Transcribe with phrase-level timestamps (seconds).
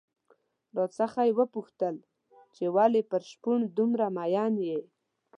[0.77, 1.95] راڅخه یې وپوښتل
[2.55, 4.79] چې ولې پر شپون دومره مين يې؟